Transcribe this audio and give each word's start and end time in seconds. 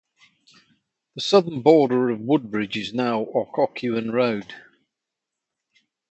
The 1.13 1.21
southern 1.21 1.61
border 1.61 2.09
of 2.09 2.21
Woodbridge 2.21 2.75
is 2.75 2.91
now 2.91 3.21
Occoquan 3.21 4.09
Road. 4.09 4.51